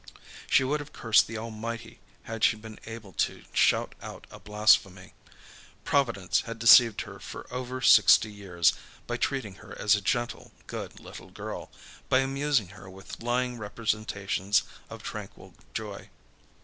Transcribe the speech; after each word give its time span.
She 0.49 0.63
would 0.63 0.79
have 0.79 0.93
cursed 0.93 1.27
the 1.27 1.37
Almighty 1.37 1.99
had 2.23 2.43
she 2.43 2.55
been 2.57 2.79
able 2.87 3.13
to 3.13 3.43
shout 3.53 3.93
out 4.01 4.25
a 4.31 4.39
blasphemy. 4.39 5.13
Providence 5.83 6.41
had 6.47 6.57
deceived 6.57 7.01
her 7.01 7.19
for 7.19 7.45
over 7.53 7.81
sixty 7.83 8.31
years, 8.33 8.73
by 9.05 9.17
treating 9.17 9.57
her 9.61 9.77
as 9.77 9.93
a 9.93 10.01
gentle, 10.01 10.53
good 10.65 10.99
little 10.99 11.29
girl, 11.29 11.69
by 12.09 12.17
amusing 12.21 12.69
her 12.69 12.89
with 12.89 13.21
lying 13.21 13.59
representations 13.59 14.63
of 14.89 15.03
tranquil 15.03 15.53
joy. 15.71 16.09